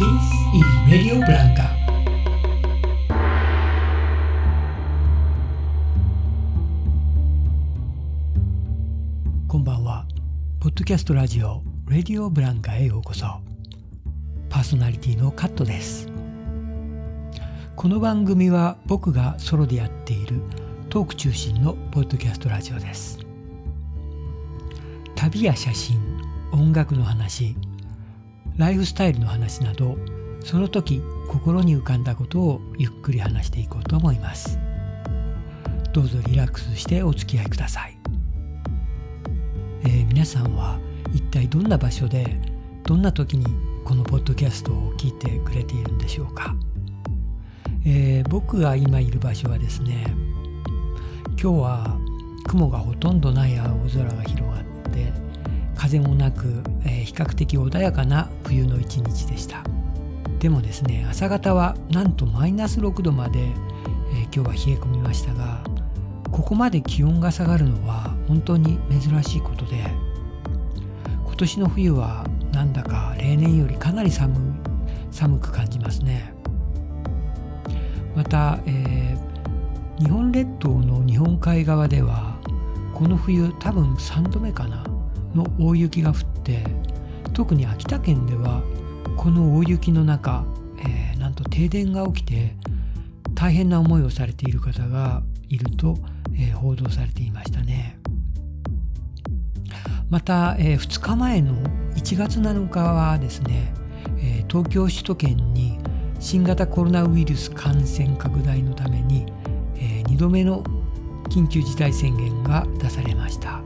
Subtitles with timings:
[0.00, 0.06] is
[0.88, 1.68] Radio Blanca.
[9.46, 10.06] こんばんは。
[10.58, 13.26] ポッドキャストラジオ Radio Blanca へようこそ。
[14.48, 16.08] パーソナリティのカットです。
[17.76, 20.40] この番組は僕がソロでやっている
[20.88, 23.18] トーク中心のポッドキャストラジオです。
[25.14, 26.00] 旅や写真
[26.52, 27.54] 音楽の話
[28.56, 29.96] ライフスタイルの話など
[30.44, 34.58] その時心に浮かんだことをゆっくり話していこうと思います。
[35.92, 37.96] どうぞリラックスしてお付き合いください、
[39.82, 40.78] えー、皆さんは
[41.12, 42.40] 一体どんな場所で
[42.84, 43.44] どんな時に
[43.84, 46.54] このポッドキャストを聞いてくれているんでしょうか、
[47.84, 50.04] えー、僕が今いる場所はですね
[51.30, 51.98] 今日は
[52.46, 55.12] 雲がほとんどない青空が広がって
[55.80, 59.64] 風もなく、えー、比較的穏やかな冬の一日でした。
[60.38, 65.62] でもですね朝方はなんとマイナス6度まで、えー、今日は冷え込みましたが
[66.30, 69.76] ここまで気温が下がるのは本当に珍しいことで
[71.24, 74.34] 今年の冬はなんだか例年よりかなり寒
[75.10, 76.34] 寒く感じますね。
[78.14, 79.30] また、えー
[80.00, 82.34] 日本列島の日本海側では
[82.94, 84.89] この冬多分3度目かな。
[85.34, 86.64] の大雪が降って
[87.32, 88.62] 特に秋田県では
[89.16, 90.44] この大雪の中、
[90.78, 92.56] えー、なんと停電が起きて
[93.34, 95.96] 大変な思いをされている方がいると、
[96.34, 97.98] えー、報道されていましたね。
[100.08, 101.54] また、えー、2日前の
[101.94, 103.72] 1月7日はですね、
[104.18, 105.78] え東京首都圏に
[106.18, 109.32] 新型コロナウイルス感染拡大のために
[109.80, 110.62] えー、2度目の
[111.30, 113.62] 緊急事態宣言が出されました、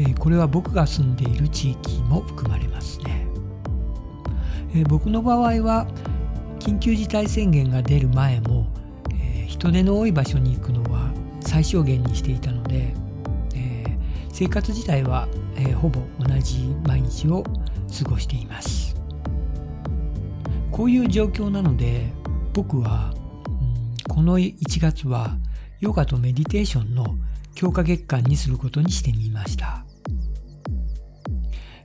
[0.00, 3.26] え、これは僕が住んでいる地域も含まれますね、
[4.74, 5.86] え、僕の場合は
[6.58, 8.66] 緊急事態宣言が出る前も、
[9.12, 12.94] え、人手の多い場所に行くのは最小限にしていたので、
[13.54, 13.84] え、
[14.32, 18.96] 生活自体は、え、ほぼ同じ毎日を過ごしています。
[20.70, 22.10] こういう状況なので
[22.54, 23.12] 僕は
[24.08, 25.36] この1月は
[25.80, 27.04] ヨガとメディテーションの
[27.54, 29.84] 強化月間にすることにしてみました、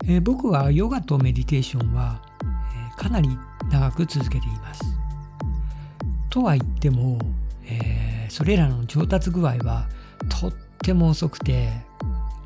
[0.07, 3.29] えー、僕はヨガとメディテーションは、えー、かなり
[3.71, 4.81] 長く続けています。
[6.29, 7.19] とは言っても、
[7.65, 9.87] えー、それらの上達具合は
[10.41, 11.69] とっても遅くて、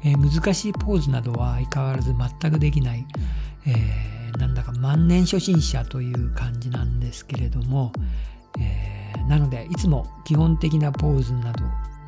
[0.03, 3.05] え難しいポーズなどは相変わらず全くできない、
[3.65, 7.91] えなんだか万年初心者という感じなんですけれども、
[8.59, 11.63] えなのでいつも基本的なポーズなど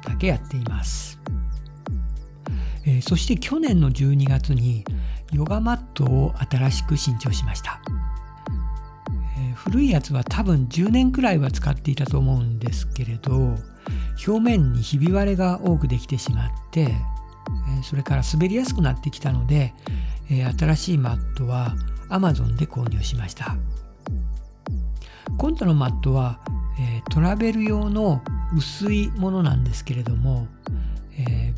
[0.06, 1.19] だけやっています、
[2.86, 4.84] えー、そして去年の12月に
[5.34, 7.81] ヨガマットを新しく新調しました、
[9.38, 13.56] えー、古いやつは多分10年くらいは使っていたと思うんですけれど
[14.28, 19.74] 表面にひび割れが多くできてしまって、えー、それから滑りやすくなってきたので、
[20.30, 21.74] え新しいマットは
[22.09, 23.56] Amazon で購入しました。
[25.38, 26.40] 今度のマットは
[26.80, 28.22] えトラベル用の
[28.56, 30.48] 薄いものなんですけれども、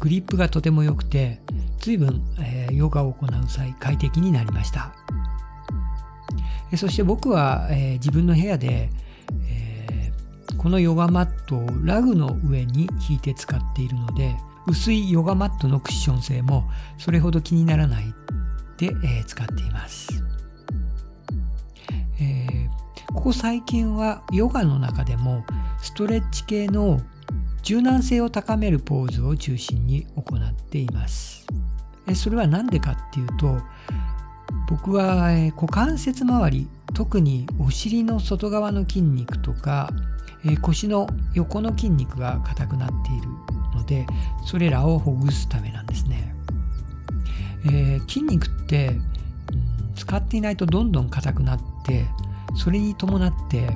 [0.03, 1.39] グリップがとても良くて
[1.79, 4.93] 随分、えー、ヨガを行う際快適になりました、
[6.75, 8.89] そして僕は、え自分の部屋で、
[9.47, 10.11] え
[10.57, 14.35] このヨガマットをラグの上に引いて使っているので
[14.67, 18.13] 薄いヨガマットのクッション性もそれほど気にならない
[18.77, 20.21] で、え使っています。
[22.19, 22.67] え
[23.13, 25.45] ここ最近はヨガの中でも
[25.81, 26.99] ストレッチ系の
[27.63, 31.45] 柔軟性を高めるポーズを中心に行っています。
[32.15, 33.57] それは何でかっていうと
[34.67, 39.89] 僕は股関節周り特にお尻の外側の筋肉とか
[40.61, 43.27] 腰の横の筋肉が硬くなっている
[43.73, 44.05] ので
[44.45, 46.35] それらをほぐすためなんですね、
[47.65, 48.91] えー、筋肉って、
[49.95, 52.05] 使っていないとどんどん硬くなって
[52.55, 53.69] それに伴って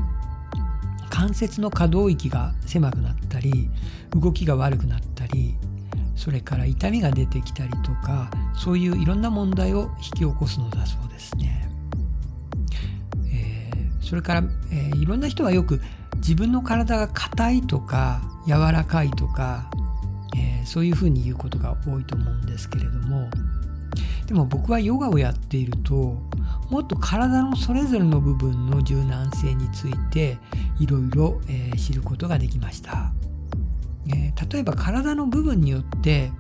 [1.18, 3.72] 関節の可動域が狭くなったり
[4.12, 5.56] 動きが悪くなったり
[6.16, 11.72] それから痛みが出てきたりとかそういういろんな問題を引き起こすのだそうですね。
[13.34, 15.82] えー、それから、えー、いろんな人はよく
[16.18, 19.72] 自分の体が硬いとか柔らかいとか、
[20.38, 23.28] えー、そういうふうに言うことが多いと思うんですけれども
[24.28, 26.22] でも僕はヨガをやっていると
[26.70, 30.38] もっと体のそれぞれの部分の柔軟性について
[30.80, 31.42] いろいろ
[31.78, 33.12] 知ることができました、
[34.14, 36.32] え、例えば体の部分によって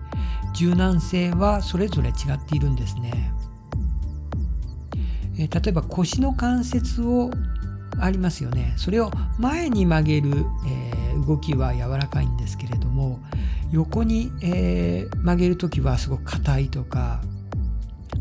[0.54, 3.32] 柔軟性はそれぞれ違っているんですね、
[5.38, 7.32] え例えば腰の関節を
[8.00, 8.74] ありますよね。
[8.78, 13.20] それを前に曲げる、え、動きは柔らかいんですけれども
[13.72, 17.22] 横に、え、曲げる時はすごく硬いとか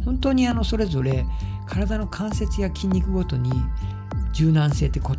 [0.05, 1.25] 本当にあのそれぞれ
[1.67, 3.51] 体の関節や筋肉ごとに
[4.33, 5.15] 柔軟性ってこ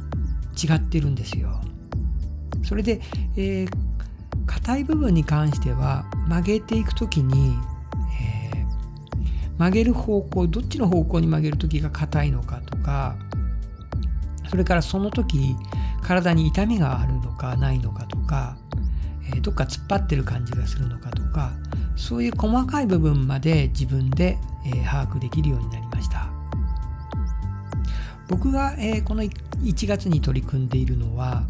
[0.57, 1.61] 違ってるんですよ。
[2.63, 2.99] それで、
[3.35, 3.69] えー、
[4.45, 7.55] 硬い部分に関しては曲げていく時に、
[8.21, 13.15] えー、曲げる方向どっちの方向に曲げる時が硬いのかとか
[14.49, 15.55] それからその時
[16.01, 18.57] 体に痛みがあるのかないのかとか、
[19.29, 21.53] えー、どっか突っ張ってる感じがするのかとか
[21.95, 26.37] そういう細かい部分まで自分で、えー、把握できるようになりました
[28.27, 31.43] 僕が、え、この1 1月に取り組んでいるのは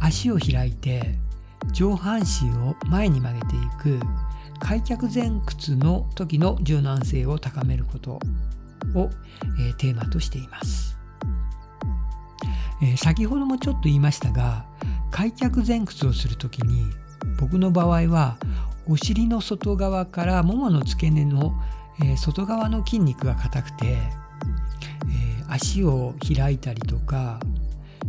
[0.00, 1.18] 足を開いて
[1.72, 4.00] 上半身を前に曲げていく
[4.58, 8.12] 開脚前屈の時の柔軟性を高めること
[8.94, 9.10] を、
[9.58, 10.96] えー、テーマとしています、
[12.82, 14.64] えー、先ほどもちょっと言いましたが
[15.10, 16.84] 開脚前屈をする時に
[17.38, 18.38] 僕の場合は
[18.88, 21.52] お尻の外側からももの付け根の、
[22.00, 23.98] えー、外側の筋肉が硬くて、
[25.48, 27.40] 足を開いたりとか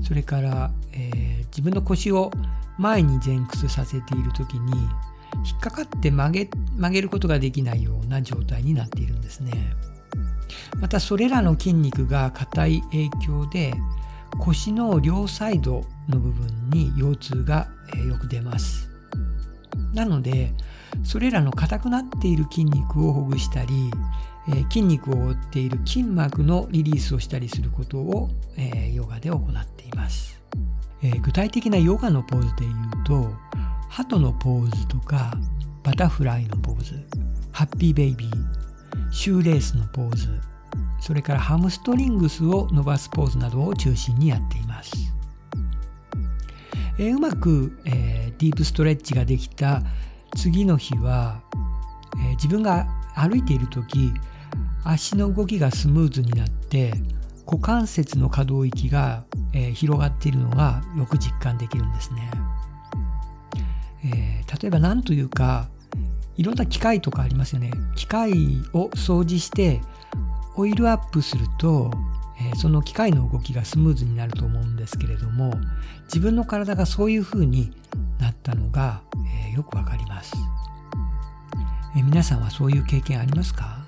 [0.04, 2.32] それから、えー、自分の腰を
[2.78, 4.74] 前に前屈させている時に
[5.46, 9.52] 引っかかって曲げ曲げることができないような状態になっているんですね。
[10.80, 13.74] またそれらの筋肉が硬い影響で
[14.40, 17.68] 腰の両サイドの部分に腰痛が
[18.08, 18.90] よく出ます。
[19.94, 20.54] なので
[21.04, 23.92] それらの硬くなっている筋肉をほぐしたり
[24.50, 30.40] え筋肉を覆っている筋膜のリリースをしたりすることを、えヨガで行っています、
[31.04, 33.32] え具体的なヨガのポーズで言うと
[33.90, 35.34] 鳩のポーズとか
[35.84, 36.94] バタフライのポーズ
[37.52, 40.28] ハッピーベイビーシューレースのポーズ
[41.00, 44.92] それからハムストリングスを伸ばすポーズなどを中心にやっています、
[47.00, 49.82] えうまく、えディープストレッチができた
[50.36, 51.42] 次の日は、
[52.20, 54.14] え自分が歩いている時
[54.84, 56.94] 足の動きがスムーズになって
[57.46, 62.30] 股関節の可動域が、えー、広がっているのがよく実感できるんですね。
[64.06, 65.68] えー、例えば何というか
[66.36, 67.72] いろんな機械とかありますよね。
[67.96, 68.32] 機械
[68.74, 69.82] を掃除して
[70.56, 71.92] オイルアップすると、
[72.40, 75.54] えー、その機械の動きがスムーズになると思うんですけれども
[76.06, 77.72] 自分の体がそういう風に
[78.20, 79.02] なったのが、
[79.50, 80.34] えよくわかります、
[81.96, 83.86] え皆さんはそういう経験ありますか？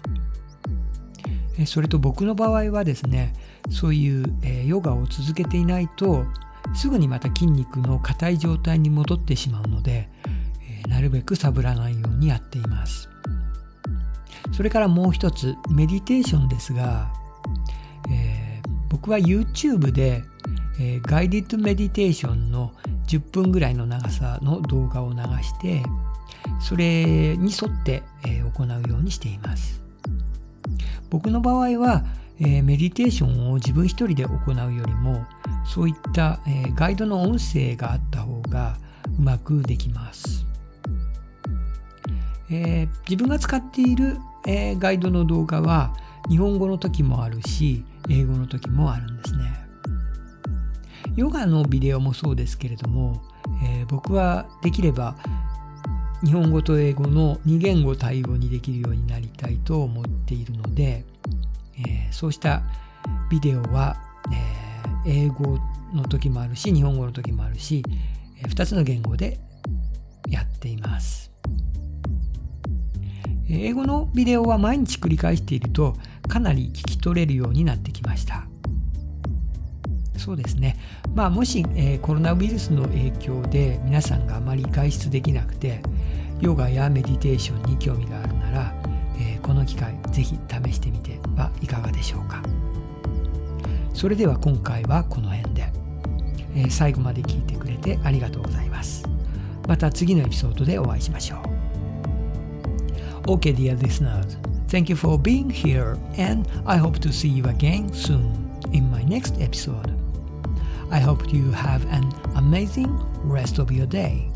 [1.66, 3.34] それと僕の場合はですね
[3.70, 6.26] そういうえヨガを続けていないと
[6.74, 10.08] すぐにまた筋肉の硬い状態に戻ってしまうので
[10.86, 13.10] えなるべくサボらないようにやっています。
[14.54, 17.12] それからもう一つメディテーションですが、
[18.10, 20.24] えー、僕は YouTube で、
[20.80, 22.72] えー、ガイディッドメディテーションの
[23.10, 25.84] 10分ぐらいの長さの動画を流して
[26.60, 29.82] それに沿って、え、行うようにしています。
[31.10, 32.04] 僕の場合は、
[32.40, 35.26] え、メディテーションを自分一人で行うよりも
[35.66, 38.78] そういった、え、ガイドの音声があった方が
[39.18, 40.46] うまくできます、
[42.50, 44.18] えー、自分が使っている、
[44.48, 45.94] えガイドの動画は
[46.30, 49.69] 日本語の時もあるし英語の時もあるんですね。
[51.19, 53.21] ヨガのビデオもそうですけれども、
[53.61, 55.18] え僕はできれば
[56.23, 61.04] 日本語と英語の2言語対応にできるようになりたいと思っているので、
[61.78, 62.61] えー、そうした
[63.30, 63.97] ビデオは、
[65.06, 65.59] えー、英語
[65.94, 67.83] の時もあるし日本語の時もあるし、
[68.42, 69.42] え、2つの言語で
[70.30, 71.33] やっています。
[73.49, 75.97] 英語のビデオは毎日繰り返していると
[76.30, 78.45] かなり聞き取れるようになってきました。
[80.19, 80.78] そうですね。
[81.16, 85.81] まあ、もし、えー、コロナウイルスの影響で皆さんがあまり外出できなくて、
[86.42, 88.73] ヨガやメディテーションに興味があるなら、
[89.16, 92.44] えー、この機会ぜひ試してみてはいかがでしょうか。
[93.94, 95.71] それでは今回はこの辺で、
[96.56, 99.04] えー、最後まで聞いてくれてありがとうございます。
[99.68, 101.38] また次のエピソードでお会いしましょ
[103.26, 103.31] う。
[103.31, 108.33] OK dear listeners, thank you for being here and I hope to see you again soon
[108.71, 109.99] in my next episode.
[110.92, 112.90] I hope you have an amazing
[113.24, 114.31] rest of your day.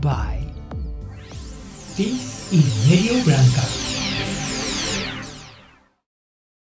[0.00, 0.42] Bye.
[1.96, 3.95] This is Radio Blanca.